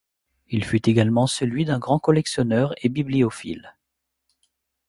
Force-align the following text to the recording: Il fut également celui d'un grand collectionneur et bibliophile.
Il 0.49 0.65
fut 0.65 0.89
également 0.89 1.27
celui 1.27 1.63
d'un 1.63 1.77
grand 1.77 1.99
collectionneur 1.99 2.73
et 2.83 2.89
bibliophile. 2.89 3.75